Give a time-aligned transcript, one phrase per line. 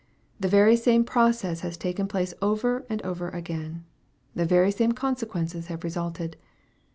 [0.39, 3.85] The very same process has taken place over and over again.
[4.33, 6.37] The very same consequences have resulted.